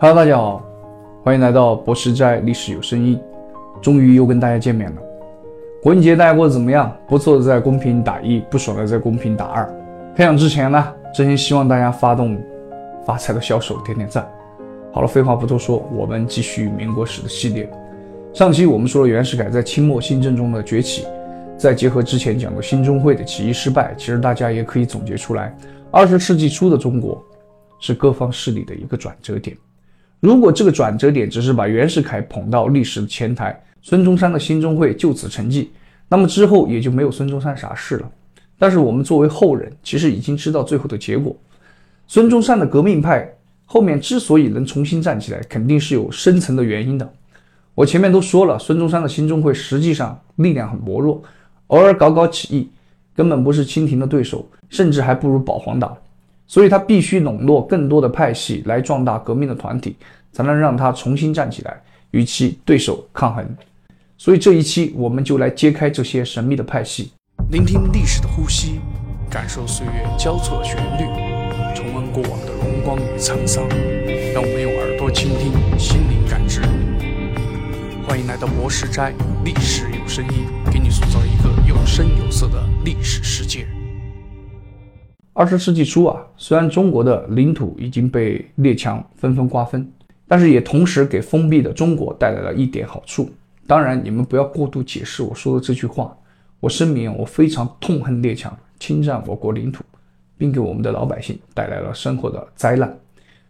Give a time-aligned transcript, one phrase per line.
[0.00, 0.60] Hello，大家好，
[1.22, 3.16] 欢迎来到博士斋历史有声音，
[3.80, 5.00] 终于又跟大家见面了。
[5.80, 6.92] 国庆节大家过得怎么样？
[7.06, 9.64] 不错的在公屏打一，不爽的在公屏打二。
[10.16, 12.36] 开讲之前呢，真心希望大家发动
[13.06, 14.28] 发财的小手点点赞。
[14.92, 17.70] 好了，废话不多说，我们继续民国史的系列。
[18.32, 21.06] 上期我们说了袁世凯在清末新政中的崛起，
[21.56, 25.56] 再结合之前讲的兴中会的起义失败，其实大家也可以总结出来，
[25.92, 27.24] 二十世纪初的中国
[27.78, 29.56] 是各方势力的一个转折点。
[30.24, 35.68] 如果这个转折点只是把袁世凯捧到历史的前台，孙中山的新中会就此沉寂，
[36.08, 38.10] 那么之后也就没有孙中山啥事了。
[38.58, 41.36] 但是我们作为后人，其实已经知道最后的结果。
[42.06, 43.30] 孙中山的革命派
[43.66, 47.06] 后面之所以能重新站起来，肯定是有深层的原因的。
[47.74, 51.22] 我前面都说了，孙中山的新中会实际上力量很薄弱，
[51.66, 52.70] 偶尔搞搞起义，
[53.14, 55.94] 根本不是清廷的对手，甚至还不如保皇党。
[56.46, 59.96] 所以他必须笼络更多的派系来壮大革命的团体，
[60.32, 63.44] 才能让他重新站起来，与其对手抗衡。
[64.16, 67.10] 所以这一期我们就来揭开这些神秘的派系，
[67.50, 68.80] 聆听历史的呼吸，
[69.30, 71.04] 感受岁月交错的旋律，
[71.74, 73.66] 重温过往的荣光与沧桑。
[74.32, 76.60] 让我们用耳朵倾听，心灵感知。
[78.06, 79.12] 欢迎来到博士斋，
[79.44, 82.63] 历史有声音，给你塑造一个有声有色的。
[85.36, 89.90] 二十世纪初啊，虽然中国的领土已经被列强纷纷瓜分，
[90.28, 93.28] 但是也同时给封闭的中国带来了一点好处。
[93.66, 96.16] 当然，你们不要过度解释我说的这句话。
[96.60, 99.82] 我声明，我非常痛恨列强侵占我国领土，
[100.38, 102.96] 并给我们的老百姓带来了生活的灾难。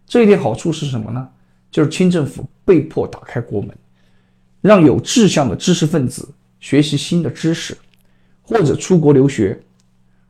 [0.06, 1.28] 这一点好处是什么呢？
[1.70, 3.70] 就是清政府被迫打开国门，
[4.62, 6.26] 让有志向的知识分子
[6.60, 7.76] 学习新的知识，
[8.40, 9.60] 或者出国留学。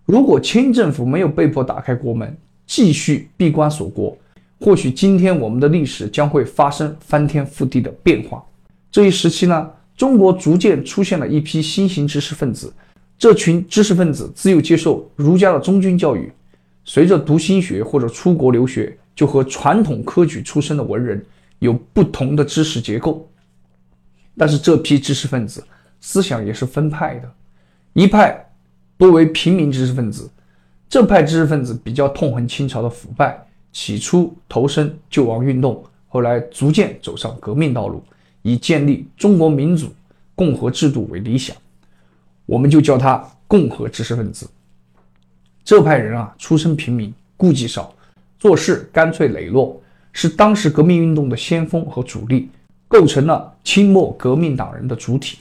[0.07, 4.17] 如果清政府没有被迫打开国门，继续闭关锁国，
[4.61, 8.45] 或许今天我们的历史将会发生翻天覆地的变化。
[8.91, 12.73] 这一时期呢，中国逐渐出现了一批新型知识分子。
[13.17, 16.31] 这群知识分子自幼接受儒家的中军教育，
[16.85, 21.25] 随着读心学或者出国留学，就和传统科举出身的文人
[21.61, 23.27] 有不同的知识结构。
[24.37, 25.65] 但是这批知识分子
[26.01, 27.33] 思想也是分派的，
[27.95, 28.45] 一派。
[28.97, 30.31] 多为平民知识分子，
[30.89, 33.37] 这派知识分子比较痛恨清朝的腐败，
[33.73, 38.03] 起初投身救亡运动，后来逐渐走上革命道路，
[38.43, 39.93] 以建立中国民主
[40.35, 41.57] 共和制度为理想，
[42.47, 44.49] 我们就叫他共和知识分子。
[45.65, 47.93] 这派人啊，出身平民，顾忌少，
[48.39, 49.81] 做事干脆磊落，
[50.13, 52.49] 是当时革命运动的先锋和主力，
[52.87, 55.39] 构成了清末革命党人的主体。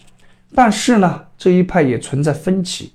[0.55, 2.93] 但是呢，这一派也存在分歧。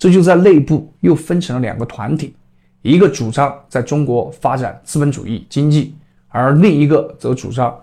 [0.00, 2.34] 这就在内部又分成了两个团体，
[2.80, 5.94] 一个主张在中国发展资本主义经济，
[6.28, 7.78] 而另一个则主张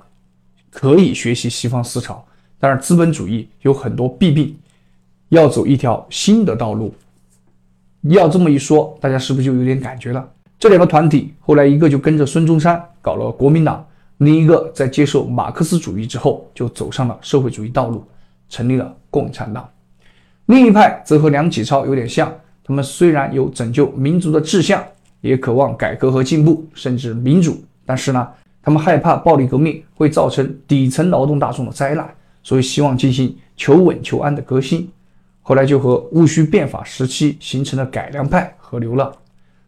[0.71, 2.25] 可以学习西方思潮，
[2.59, 4.57] 但是资本主义有很多弊病，
[5.29, 6.91] 要走一条新的道路。
[8.01, 10.27] 要这么一说，大家是不是就有点感觉了？
[10.57, 18.03] 这两个团体后来一个就跟着孙中山搞了国民党，另一个在接受马克思主义之后就走上了社会主义道路，
[18.49, 19.69] 成立了共产党。
[20.47, 24.81] 另一派则和梁启超有点像，他们虽然有拯救民族的志向，
[25.19, 28.25] 也渴望改革和进步，甚至民主，但是呢，
[28.61, 32.09] 他们害怕暴力革命会造成底层劳动大众的灾难，
[32.43, 34.89] 所以希望进行求稳求安的革新。
[35.41, 39.13] 后来就和戊戌变法时期形成了改良派合流了。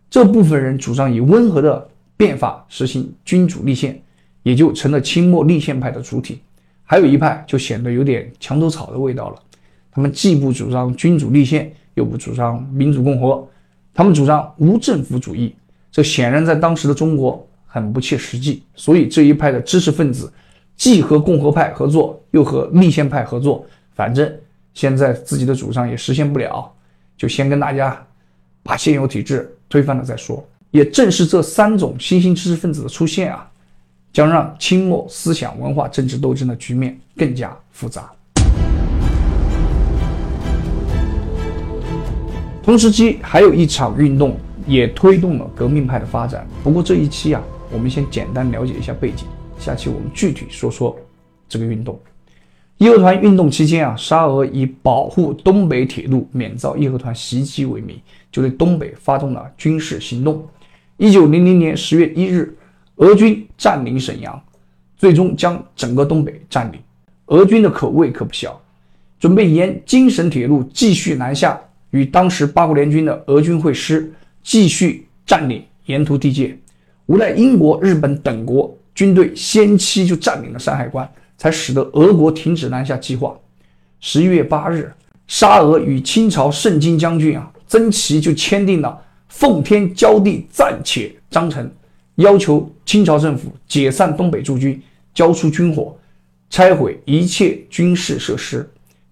[0.10, 4.02] 这部分人主张以温和的变法实行君主立宪，
[4.44, 6.40] 也就成了清末立宪派的主体。
[6.86, 9.36] 还有一派就显得有点墙头草的味道了。
[10.00, 13.46] 他们既不主张君主立宪，又不主张民主共和，
[13.94, 15.54] 他们主张无政府主义。
[15.92, 18.64] 这显然在当时的中国很不切实际。
[18.76, 20.32] 所以这一派的知识分子
[20.78, 24.34] 既和共和派合作，又和立宪派合作，反正
[24.74, 26.74] 现在自己的主张也实现不了，
[27.18, 28.02] 就先跟大家
[28.64, 30.42] 把现有体制推翻了再说。
[30.72, 33.52] 也正是这三种新兴知识分子的出现啊，
[34.14, 38.10] 将让清末思想文化政治斗争的局面更加复杂。
[42.69, 44.38] 同时期还有一场运动
[44.68, 46.48] 也推动了革命派的发展。
[46.63, 49.25] 不过这一期啊，我们先简单了解一下背景，
[49.57, 50.95] 下期我们具体说说
[51.48, 52.00] 这个运动。
[52.77, 58.00] 义和团运动期间啊，沙俄以保护东北铁路免遭义和团袭击为名，
[58.31, 60.48] 就对东北发动了军事行动。
[60.98, 62.56] 一九零零年十月一日，
[62.98, 64.39] 俄军占领沈阳，
[64.95, 66.80] 最终将整个东北占领。
[67.25, 68.62] 俄军的口味可不小，
[69.19, 71.60] 准备沿京沈铁路继续南下。
[71.91, 74.12] 与当时八国联军的俄军会师，
[74.44, 76.57] 继续占领沿途地界。
[77.07, 83.36] 无奈英国、日本等国军队先期就占领了山海关，才使得俄国停止南下计划。
[84.00, 84.94] 十一月八日，
[85.27, 91.69] 沙俄与清朝盛京将军啊曾琦就签订了奉天交地暂且章程，
[92.15, 94.81] 要求清朝政府解散东北驻军，
[95.13, 95.97] 交出军火，
[96.50, 98.69] 拆毁一切军事设施，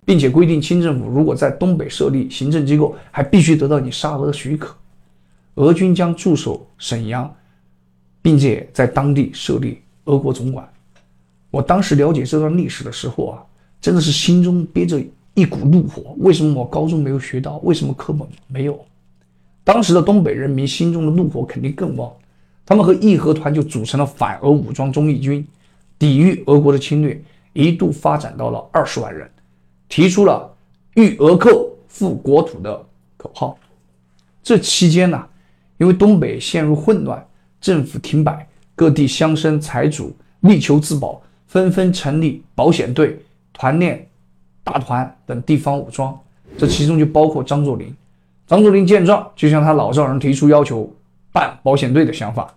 [0.07, 4.73] 并且规定清政府如果在东北设立行政机构，还必须得到你沙俄的许可。
[5.55, 7.31] 俄军将驻守沈阳。
[8.19, 10.67] 并且在当地设立俄国总管。
[11.49, 13.41] 我当时了解这段历史的时候啊，
[13.79, 15.01] 真的是心中憋着
[15.33, 16.13] 一股怒火。
[16.17, 17.55] 为什么我高中没有学到？
[17.59, 18.77] 为什么课本没有？
[19.63, 22.11] 当时的东北人民心中的怒火肯定更旺。
[22.65, 25.47] 他们和义和团就组成了反俄武装忠义军，
[25.97, 29.25] 抵御俄国的侵略，一度发展到了二十万人，
[29.89, 30.53] 提出了
[30.95, 32.85] “欲俄寇复国土”的
[33.17, 33.57] 口号。
[34.43, 35.27] 这期间呢，
[35.77, 37.25] 因为东北陷入混乱。
[37.59, 43.19] 政府停摆，各地乡绅财主力求自保，纷纷成立保险队、
[43.51, 44.07] 团练
[44.63, 46.17] 大团等地方武装。
[46.55, 47.93] 这其中就包括张作霖。
[48.45, 50.89] 张作霖见状，就向他老丈人提出要求
[51.31, 52.53] 办保险队的想法。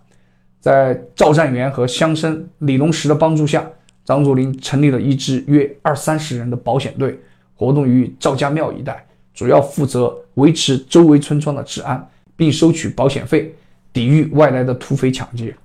[0.59, 3.67] 在赵占元和乡绅李龙石的帮助下，
[4.11, 7.17] 张作霖成立了一支约二三十人的保险队，
[7.55, 12.05] 活动于赵家庙一带，主要负责维持周围村庄的治安，
[12.35, 13.55] 并收取保险费。
[13.93, 15.55] 抵御外来的土匪抢劫，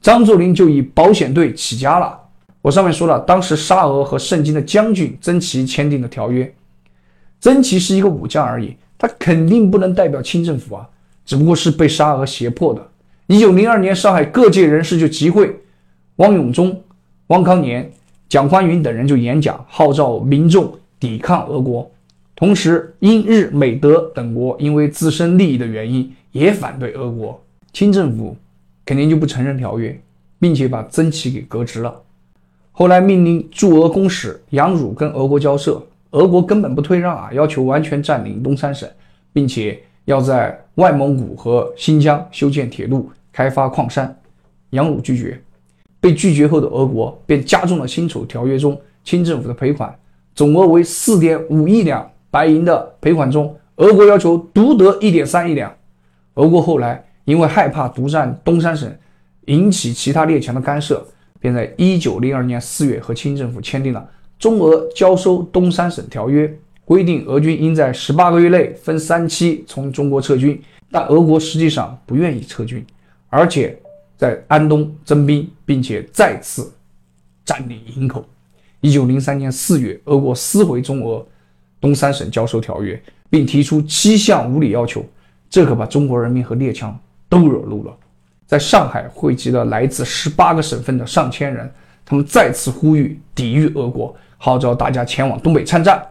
[0.00, 2.18] 张作霖就以保险队起家了。
[2.62, 6.50] 我上面说了，当时沙俄和盛京的将军曾琦签订的条约。
[7.38, 10.88] 曾琦是一个武将而已，他肯定不能代表清政府啊，
[11.26, 12.86] 只不过是被沙俄胁迫的。
[13.26, 15.54] 一九零二年，上海各界人士就集会，
[16.16, 16.82] 汪永忠、
[17.30, 17.88] 汪康年、
[18.28, 21.88] 蒋宽云等人就演讲，号召民众抵抗俄国。
[22.34, 27.40] 同时，英、日、美、德等国因为自身利益的原因，也反对俄国。
[27.72, 28.36] 清政府
[28.84, 29.96] 肯定就不承认条约，
[30.40, 32.02] 并且把曾琦给革职了。
[32.72, 35.80] 后来命令驻俄公使杨汝跟俄国交涉，
[36.10, 38.90] 俄国根本不退让啊，要求完全占领东三省，
[39.32, 44.12] 并且要在外蒙古和新疆修建铁路、开发矿山。
[44.70, 45.40] 杨汝拒绝，
[46.00, 49.94] 被拒绝后的俄国便加重了辛丑条约中清政府的赔款，
[50.34, 55.72] 总额为四点五亿两白银的赔款中，俄国要求独得一点三亿两。
[56.34, 57.04] 俄国后来。
[57.26, 58.92] 因为害怕独占东三省
[59.46, 61.06] 引起其他列强的干涉，
[61.38, 64.00] 便在一九零二年四月和清政府签订了
[64.42, 66.48] 《中俄交收东三省条约》，
[66.84, 70.60] 规定俄军应在十八个月内分三期从中国撤军。
[70.90, 72.84] 但俄国实际上不愿意撤军，
[73.28, 73.78] 而且
[74.20, 76.70] 在安东增兵，并且再次
[77.42, 78.22] 占领营口。
[78.82, 81.26] 一九零三年四月，俄国撕毁中俄
[81.80, 85.02] 东三省交收条约，并提出七项无理要求，
[85.48, 86.94] 这可把中国人民和列强。
[87.30, 87.96] 都惹怒了，
[88.44, 91.72] 在上海汇集了来自十八个省份的上千人，
[92.04, 96.04] 他们再次呼吁抵御俄国，号召大家前往东北参战。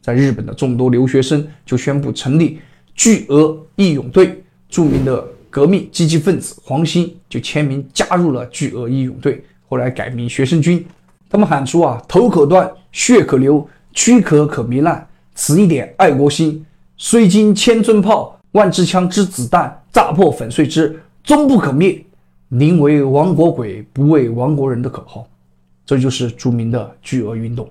[0.00, 2.58] 在日本的众多留学生就宣布成立
[2.96, 10.82] 拒俄义勇队，著名的革命积极分子黄兴就签名加入了拒俄义勇队，后来改名学生军。
[11.28, 16.64] 他们喊出啊，头可断，血可流，躯壳可糜烂，此一点爱国心，
[16.96, 18.38] 虽经千尊炮。
[18.52, 22.02] 万支枪之子弹炸破粉碎之，终不可灭。
[22.48, 25.26] 宁为亡国鬼，不为亡国人的口号，
[25.86, 27.66] 这就是著名的巨额运动。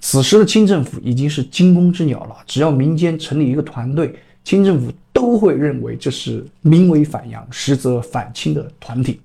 [0.00, 4.12] 此时的清政府已经是惊弓之鸟了，只要民间成立一个团队，
[4.44, 9.20] 清政府都会认为这是名为反洋，实则反清的团体。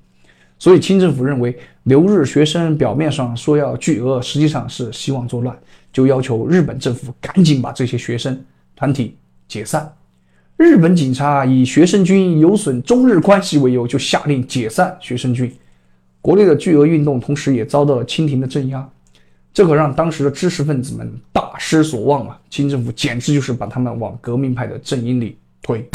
[0.60, 5.58] 所以清政府认为留日学生表面上说要拒俄，实际上是希望作乱，
[5.92, 8.40] 就要求日本政府赶紧把这些学生
[8.76, 9.18] 团体
[9.48, 9.94] 解散。
[10.56, 15.52] 日本警察以学生军有损中日关系为由，就下令解散学生军。
[16.22, 18.88] 国内的巨额运动同时也遭到了清廷的镇压，
[19.54, 22.40] 这可让当时的知识分子们大失所望啊！
[22.50, 25.88] 清政府简直就是把他们往革命派的阵营里推。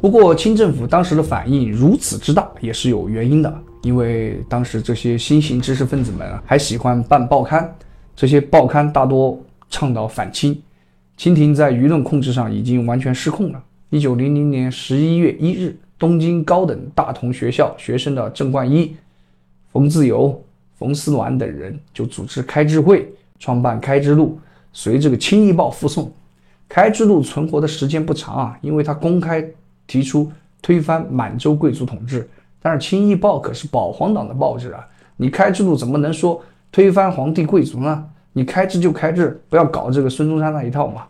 [0.00, 7.76] 不过，清政府当时的反应如此之大，也是有原因的，因为当时这些新型知识分子们还喜欢办报刊，
[8.16, 9.38] 这些报刊大多。
[9.72, 10.60] 倡导反清，
[11.16, 13.62] 清廷在舆论控制上已经完全失控了。
[13.90, 18.96] 一九零零年十一月一日，东京高等大同学校学生的郑冠一、
[19.72, 20.42] 冯自由、
[20.78, 23.08] 冯思鸾等人就组织开智会，
[23.38, 24.38] 创办《开智录》，
[24.72, 26.06] 随这个《清议报》附送。
[26.68, 29.44] 《开智录》存活的时间不长啊，因为他公开
[29.86, 32.28] 提出推翻满洲贵族统治。
[32.60, 34.86] 但是《清议报》可是保皇党的报纸啊，
[35.16, 38.06] 你《开智录》怎么能说推翻皇帝贵族呢？
[38.32, 41.04] 你开智就开智，不要搞这个孙中山那一套嘛。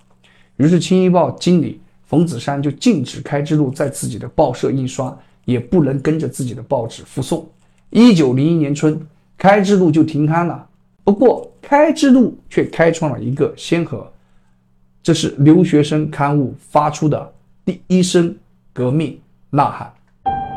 [0.56, 5.14] 于是《清议报》经理冯子山就禁止开智路在自己的报社印刷，
[5.44, 7.46] 也不能跟着自己的报纸附送。
[7.90, 9.00] 一九零一年春，
[9.36, 10.66] 开智路就停刊了。
[11.02, 14.08] 不过，开智路却开创了一个先河，
[15.02, 17.32] 这是留学生刊物发出的
[17.64, 18.32] 第一声
[18.72, 19.18] 革命
[19.50, 19.92] 呐喊。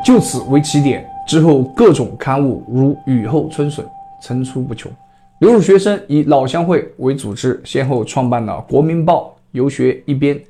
[0.04, 3.84] 就此为起点，之后各种刊物如雨后春笋，
[4.22, 4.92] 层出不穷。
[5.40, 10.36] 留学生以老乡会为组织，先后创办了《国民报》《游学一边》《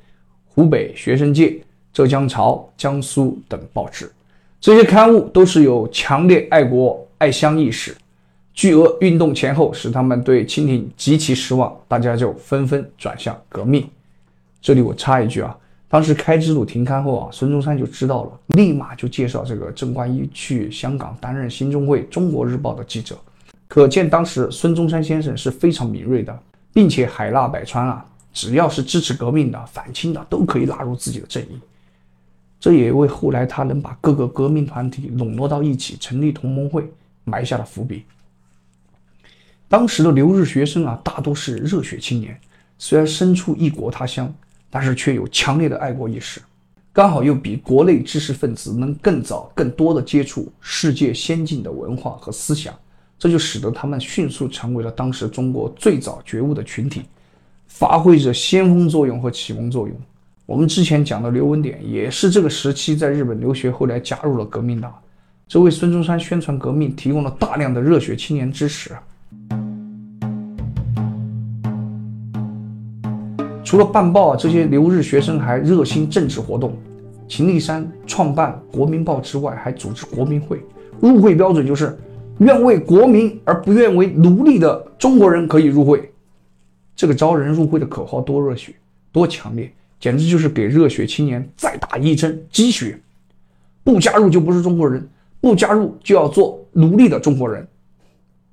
[0.53, 1.47] 湖北学生界》
[1.91, 4.11] 《浙江潮》《江苏》等报纸。
[4.65, 7.95] 这些刊物都是有强烈爱国爱乡意识。
[8.51, 13.87] 巨额运动前后，使他们对清廷极其失望，大家就纷纷转向革命。
[14.59, 15.55] 这里我插一句啊，
[15.87, 23.15] 当时开之路停刊后啊，孙中山就知道了，立马就介绍这个郑观一去香港担任新中会《中国日报》的记者。
[23.67, 26.35] 可见当时孙中山先生是非常敏锐的，
[26.73, 28.03] 并且海纳百川啊，
[28.33, 31.61] 只要是支持革命的、反清的，都可以纳入自己的阵营。
[32.65, 36.83] 这也为后来他能把各个革命团体笼络到一起，成立同盟会
[37.23, 38.05] 埋下了伏笔。
[39.67, 42.35] 当时的留日学生啊，大多是热血青年，
[42.79, 44.33] 虽然身处异国他乡，
[44.71, 46.41] 但是却有强烈的爱国意识，
[46.91, 52.73] 刚好又比国内知识分子能更早、更多的接触世界先进的文化和思想。
[53.19, 57.03] 这就使得他们迅速成为了当时中国最早觉悟的群体，
[57.67, 59.95] 发挥着先锋作用和启蒙作用。
[60.47, 64.93] 我们之前讲的刘文典也是这个时期在日本留学，后来加入了革命党，
[65.47, 68.91] 这为孙中山宣传革命提供了大量的热血青年支持。
[73.63, 76.77] 除了办报，这些留日学生还热心政治活动。
[77.27, 80.63] 秦立山创办《国民报》之外，还组织国民会，
[81.01, 81.97] 入会标准就是。
[82.39, 86.11] 愿为国民而不愿为奴隶的中国人可以入会，
[86.93, 88.75] 这个招人入会的口号多热血，
[89.09, 89.73] 多强烈，
[90.05, 92.95] 简直就是给热血青年再打一针鸡血。
[93.83, 95.03] 不加入就不是中国人，
[95.41, 97.67] 不加入就要做奴隶的中国人。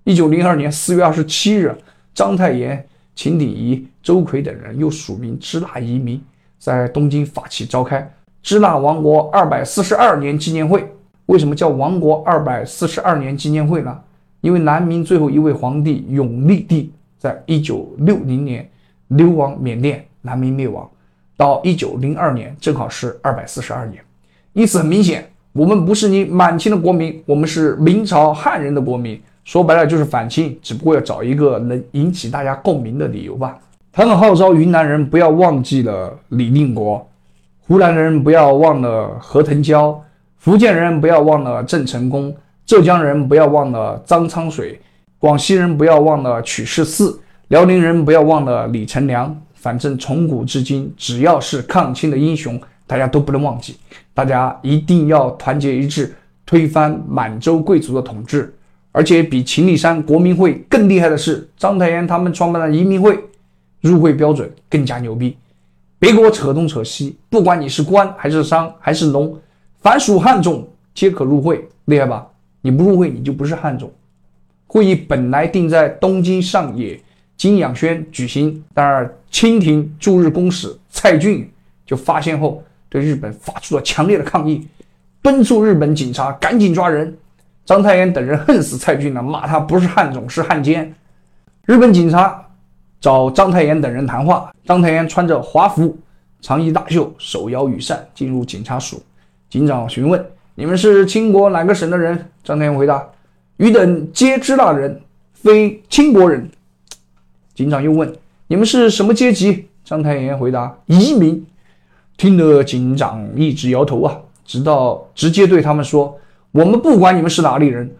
[0.05, 1.77] 一九零二年四月二十七日，
[2.15, 2.83] 章太炎、
[3.15, 6.19] 秦鼎仪、周奎等人又署名支那移民，
[6.59, 8.11] 在东京发起召开
[8.43, 10.91] 支那王国二百四十二年纪念会。
[11.27, 14.01] 为什么叫王国二百四十二年纪念会呢？
[14.41, 18.67] 因为南明最后一位皇帝永历帝在一九六零年
[19.09, 20.91] 流亡缅甸，南明灭亡，
[21.37, 24.03] 到一九零二年正好是二百四十二年。
[24.53, 29.21] 意思很明显，我们不是你满清的国民，我们是明朝汉人的国民。
[29.45, 33.59] 说白了就是反清，只不过要找一个能引起大家共鸣的理由吧。
[33.91, 37.05] 他们号召云南人不要忘记了李定国，
[37.61, 39.97] 湖南人不要忘了何腾蛟。
[40.39, 42.35] 福建人不要忘了郑成功，
[42.67, 44.81] 浙江人不要忘了张苍水，
[45.19, 49.41] 广西人不要忘了曲世四，辽宁人不要忘了李成梁。
[49.63, 53.77] 反正从古至今，只要是抗清的英雄，大家都不能忘记。
[54.13, 56.13] 大家一定要团结一致，
[56.45, 58.53] 推翻满洲贵族的统治。
[58.91, 63.17] 而且比秦岭山国民会更厉害的是，章太炎他们创办的移民会，
[63.83, 65.37] 入会标准更加牛逼。
[66.01, 69.39] 别给我扯东扯西，不管你是官还是商还是农。
[69.81, 72.27] 凡属汉种皆可入会，厉害吧？
[72.61, 73.89] 你不入会，你就不是汉种。
[74.67, 77.01] 会议本来定在东京上野
[77.37, 81.51] 金养轩举行，然而清廷驻日公使蔡骏
[81.85, 84.67] 就发现后，对日本发出了强烈的抗议，
[85.21, 87.17] 敦促日本警察赶紧抓人。
[87.65, 90.93] 章太炎等人恨死蔡骏了，骂他不是汉种，是汉奸。
[91.65, 92.45] 日本警察
[93.01, 95.97] 找章太炎等人谈话，章太炎穿着华服，
[96.41, 99.01] 长衣大袖，手摇羽扇，进入警察署。
[99.49, 100.25] 警长询问
[100.57, 103.07] ：“你们是清国哪个省的人？”张太炎回答
[103.59, 105.01] ：“余等皆支那人，
[105.33, 106.51] 非清国人。”
[107.55, 108.13] 警长又问
[108.49, 111.45] ：“你们是什么阶级？”张太炎回答：“移民。”
[112.17, 116.17] 听得警长一直摇头啊，直到直接对他们说
[116.53, 117.91] ：“我们不管你们是哪里人，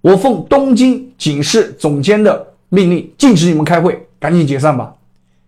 [0.00, 4.94] 我奉东京警视总监的命令，禁止你们开会，赶紧解散吧。”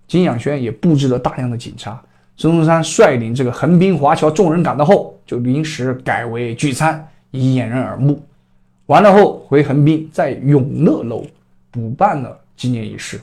[0.07, 2.01] 金养轩也布置了大量的警察。
[2.37, 8.23] 孙中山率领这个横滨、华侨众人赶到后，就临时改为聚餐，以掩人耳目。
[8.87, 11.25] 完了后回横滨，在永乐楼
[11.71, 13.19] 补办了纪念仪式。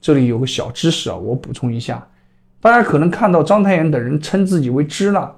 [0.00, 2.06] 这里有个小知识啊，我补充一下：
[2.60, 5.30] 大家可能看到章太炎等人称自己为支那，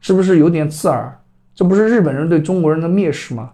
[0.00, 1.18] 是不是有点刺耳？
[1.54, 3.52] 这不是日本人对中国人的蔑视吗？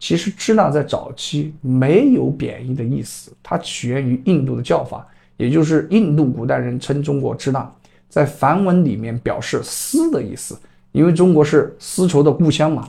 [0.00, 7.72] 其实支那在早期没有贬义的意思，它起源于印度的叫法，也就是印度古代人称中国支那。
[8.08, 10.58] 在梵文里面表示丝的意思，
[10.92, 12.88] 因为中国是丝绸的故乡嘛。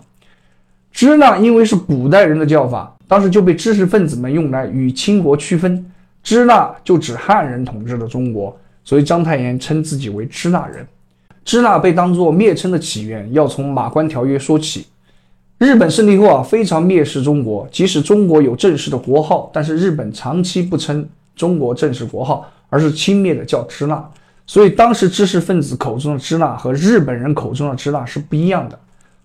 [0.92, 5.86] 支那因为是古代人的叫法，当时就被知识分子们用来与清国区分。
[6.26, 10.86] 支那就指汉人统治的中国，所以章太炎称自己为支那人。
[11.44, 14.88] 支那被当作蔑称的起源，要从马关条约说起。
[15.60, 24.04] 日本胜利后啊，非常蔑视中国，即使中国有正式的国号，但是日本长期不称中国正式国号，而是轻蔑的叫支那。
[24.48, 28.80] 所以当时知识分子口中的支那和日本人口中的支那是不一样的。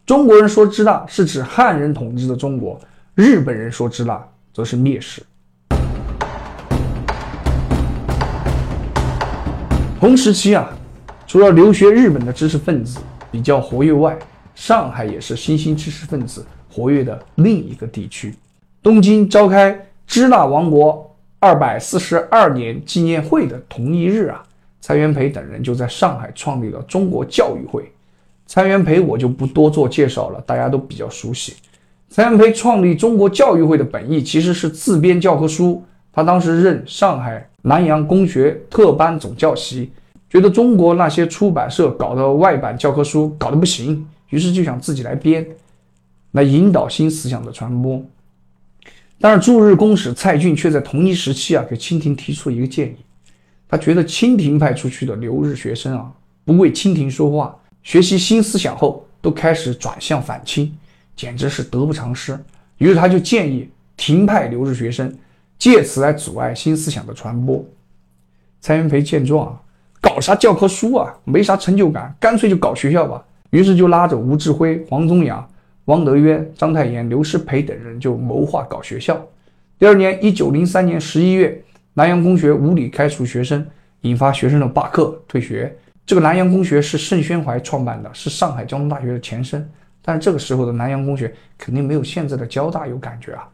[0.04, 2.78] 中国人说支那是指汉人统治的中国，
[3.14, 5.22] 日本人说支那则是蔑视。
[10.00, 10.74] 同时期啊，
[11.26, 14.18] 除了留学日本的知识分子比较活跃外，
[14.54, 16.42] 上海也是新兴知识分子
[16.72, 18.34] 活跃的另一个地区。
[18.82, 24.42] 东京召开支那王国二百四十二年纪念会的同一日啊，
[24.80, 27.92] 蔡元培等人就在上海创立了中国教育会。
[28.46, 31.56] 蔡元培我就不多做介绍了，大家都比较熟悉。
[32.08, 35.84] 蔡元培创立中国教育会的本意其实是自编教科书。
[36.12, 39.90] 他当时任上海南洋公学特班总教习，
[40.28, 45.46] 觉得中国那些出版社搞的外版教科书搞得不行，于是就想自己来编，
[46.32, 48.02] 来引导新思想的传播。
[49.20, 52.96] 但是驻日公使蔡骏却在同一时期啊，给清廷提出一个建议，
[53.68, 56.10] 他觉得清廷派出去的留日学生啊，
[56.44, 60.76] 不为清廷说话，学习新思想后都开始转向反清，
[61.14, 62.38] 简直是得不偿失。
[62.78, 65.14] 于是他就建议停派留日学生。
[65.60, 67.62] 借此来阻碍新思想的传播。
[68.62, 69.60] 蔡元培见状啊，
[70.00, 73.22] 搞啥教科书啊，没啥成就感，干脆就搞学校吧。
[73.50, 75.46] 于是就拉着吴志辉、黄宗阳、
[75.84, 79.22] 汪德渊、章太炎、刘师培等人就谋划搞学校。
[79.78, 81.62] 第二年，一九零三年十一月，
[81.92, 83.66] 南洋公学无理开除学生，
[84.00, 85.76] 引发学生的罢课退学。
[86.06, 89.70] 这个南洋公学是盛宣怀创办的，是上海交通大学的前身。
[90.00, 93.46] 但是这个时候的南洋公学肯定没有现在的交大有感觉啊。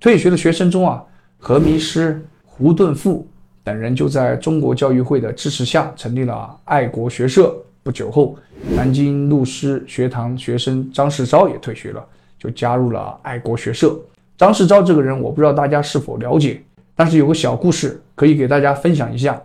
[0.00, 1.04] 退学的学生中啊。
[1.44, 3.26] 何迷师、胡顿富
[3.64, 7.52] 等人就在中国教育会的支持下成立了爱国学社。
[7.82, 8.38] 不久后，
[8.76, 12.06] 南京陆师学堂学生张世钊也退学了，
[12.38, 13.98] 就加入了爱国学社。
[14.38, 16.62] 张世钊这个人，我不知道大家是否了解，
[16.94, 19.42] 但是有个小故事可以给大家分享一下。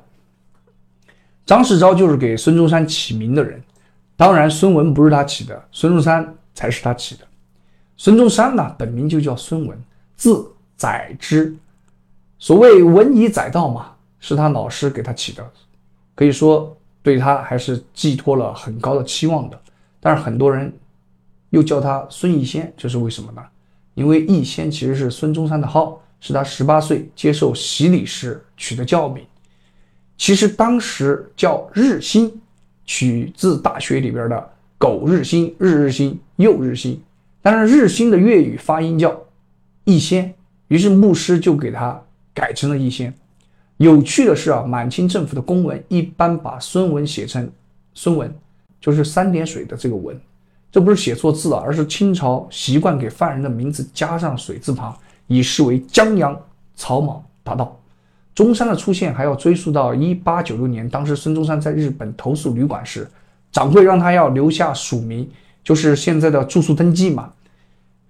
[1.48, 3.60] 张世钊就是给孙中山起名的人，
[4.16, 7.22] 当然孙文不是他起的，孙中山才是他起的。
[7.96, 9.76] 孙中山呢，本名就叫孙文，
[10.16, 11.56] 字载之。
[12.40, 15.44] 所谓文以载道嘛，是他老师给他起的，
[16.14, 19.60] 可以说对他还是寄托了很高的期望的。
[20.00, 20.72] 但是很多人
[21.50, 23.42] 又叫他孙逸仙，这是为什么呢？
[23.96, 29.26] 因为逸仙其实是孙中山的号，是他十八岁接受洗礼时取的教名。
[30.16, 32.40] 其实当时叫日新，
[32.86, 37.02] 取自大学里边的“苟日新”“日日新”“又日新”，
[37.42, 39.20] 但是日新的粤语发音叫
[39.86, 40.34] 逸仙，
[40.68, 42.00] 于是牧师就给他。
[42.38, 43.12] 改成了一仙。
[43.78, 47.50] 有趣的是啊，满清政府的公文一般把孙文写成
[47.96, 48.32] 孙文，
[48.80, 50.16] 就是三点水的这个文，
[50.72, 54.96] 这不是写错字啊，而是清朝习惯给犯人的名字加上水字旁，
[55.26, 56.40] 以示为江洋
[56.76, 57.76] 草莽大盗。
[58.36, 63.08] 中山的出现还要追溯到一八九六年，当时孙中山在日本投宿旅馆时，
[63.52, 65.28] 掌柜让他要留下署名，
[65.64, 67.34] 就是现在的住宿登记嘛。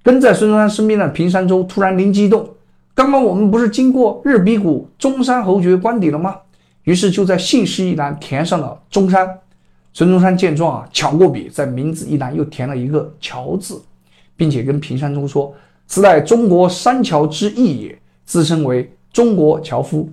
[0.04, 2.50] 跟在孙中山身边的平山周突然灵机一动。
[2.98, 6.36] 刚刚我们不是经过日比谷中山侯爵官邸了吗？
[6.82, 9.40] 于是就在姓氏一栏填上了中山。
[9.94, 13.80] 孙中山见状啊，抢过笔，在名字一栏又填了一个乔字，
[14.36, 15.54] 并且跟平山中说
[15.86, 20.10] ：“此乃中国三乔之意也。”自称为中国樵夫。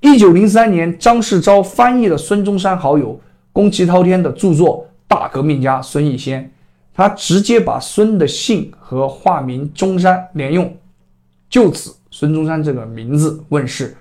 [0.00, 3.18] 一九零三年，张世钊翻译了孙中山好友
[3.54, 6.44] 宫崎滔天的著作《大革命家孙逸仙》，
[6.94, 10.70] 他直接把孙的姓和化名中山连用。
[11.50, 13.94] 就此，孙中山这个名字问世。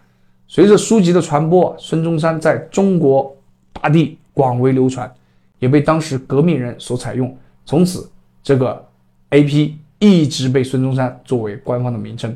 [0.48, 3.36] 随着书籍的传播，孙中山在中国
[3.74, 5.12] 大地广为流传，
[5.58, 7.36] 也被当时革命人所采用。
[7.66, 8.10] 从此，
[8.42, 8.88] 这个
[9.30, 9.78] A.P.
[9.98, 12.34] 一直被孙中山作为官方的名称。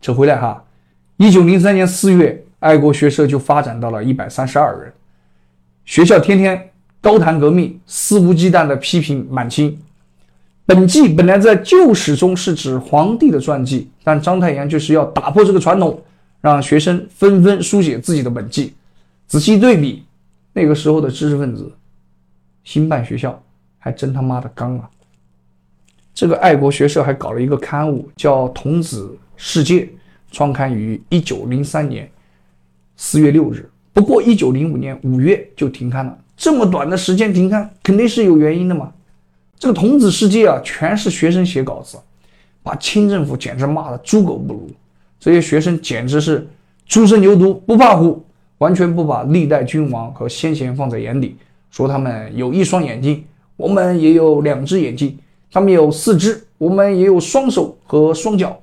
[0.00, 0.62] 扯回来哈，
[1.16, 4.92] 一九零三年四月，爱国学社就发展到了一百三十二人，
[5.84, 6.70] 学校天天
[7.00, 9.78] 高谈革命，肆无忌惮地批评满清。
[10.68, 15.98] 本纪本来在旧史中是指皇帝的传记，但章太炎就是要打破这个传统，
[16.42, 18.74] 让学生纷纷书写自己的本纪。
[19.26, 20.04] 仔细对比，
[20.52, 21.72] 那个时候的知识分子，
[22.64, 23.42] 兴办学校
[23.78, 24.90] 还真他妈的刚啊！
[26.12, 29.80] 这个爱国学社还搞了一个刊物，叫《童子世界》，
[30.30, 32.06] 创刊于一九零三年
[32.94, 33.66] 四月六日。
[33.94, 38.92] 不过一九零五年五月就停刊了，这么短的时间停刊，肯定是有原因的嘛。
[39.58, 41.98] 这个童子世界啊，全是学生写稿子，
[42.62, 44.70] 把清政府简直骂得猪狗不如。
[45.18, 46.46] 这些学生简直是
[46.86, 48.24] 初生牛犊不怕虎，
[48.58, 51.36] 完全不把历代君王和先贤放在眼里，
[51.72, 53.24] 说他们有一双眼睛，
[53.56, 55.18] 我们也有两只眼睛；
[55.50, 58.56] 他们有四肢，我们也有双手和双脚。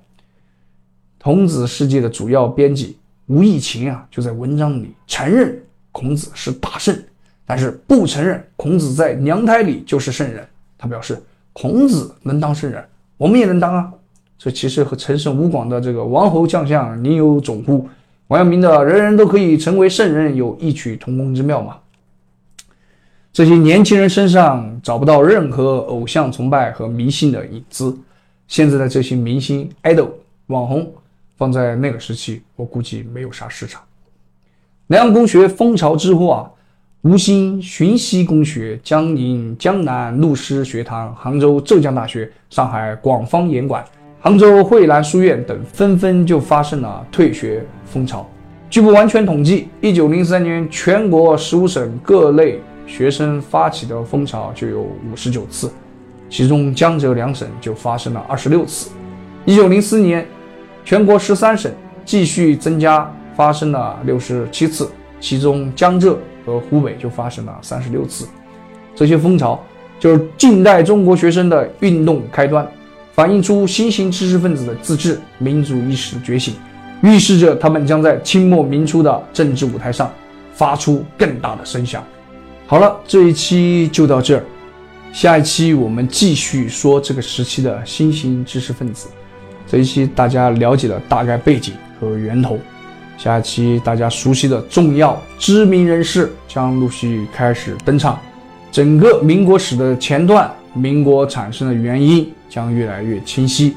[1.19, 6.97] 童子世界的主要编辑吴义勤啊，就在文章里承认孔子是大圣，
[7.45, 10.47] 但是不承认孔子在娘胎里就是圣人。
[10.77, 11.21] 他表示，
[11.53, 12.83] 孔子能当圣人，
[13.17, 13.91] 我们也能当啊。
[14.37, 17.87] 这其实和陈胜吴广的这个“王侯将相宁有种乎”，
[18.27, 21.77] 王阳明的“人人都可以成为圣人”有异曲同工之妙嘛？
[23.31, 27.97] 这些年轻人身上找不到任何偶像崇拜和迷信的影子。
[28.47, 30.09] 现在的这些明星、idol、
[30.47, 30.93] 网红，
[31.35, 33.81] 放在那个时期，我估计没有啥市场。
[34.87, 36.51] 南阳公学风潮之后啊，
[37.05, 43.85] 吴兴寻溪公学、江宁江南陆师学堂、杭州浙江大学、上海广方言馆。
[44.19, 48.27] 杭州惠兰书院等纷纷就发生了退学风潮。
[48.71, 55.71] 据不完全统计，一九零三年全国十五省各类学生发起的风潮就有五十九次，
[56.27, 58.89] 其中江浙两省就发生了二十六次。
[59.45, 60.25] 一九零四年，
[60.83, 61.71] 全国十三省
[62.03, 64.89] 继续增加，发生了六十七次，
[65.19, 68.27] 其中江浙和湖北就发生了三十六次。
[68.95, 69.61] 这些风潮
[69.99, 72.65] 就是近代中国学生的运动开端。
[73.13, 76.53] 反映出新型知识分子的自治、民族意识觉醒，
[77.01, 80.11] 预示着他们将在清末民初的政治舞台上
[80.53, 82.03] 发出更大的声响。
[82.67, 84.43] 好了，这一期就到这儿，
[85.13, 89.07] 下一期我们继续说这个时期的新型知识分子。
[89.65, 92.59] 这一期大家了解了大概背景和源头，
[93.17, 98.19] 下期大家熟悉的重要知名人士将陆续开始登场，
[98.71, 100.53] 整个民国史的前段。
[100.73, 103.75] 民国产生的原因将越来越清晰。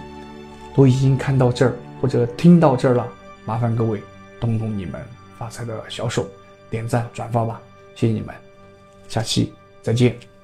[0.75, 3.05] 都已经看到这儿或者听到这儿了，
[3.45, 4.01] 麻烦各位
[4.39, 4.95] 动动你们
[5.37, 6.29] 发财的小手，
[6.71, 7.61] 点赞转发吧，
[7.97, 8.33] 谢谢你们，
[9.09, 10.38] 下期再见。